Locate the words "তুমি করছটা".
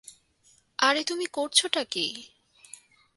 1.03-1.81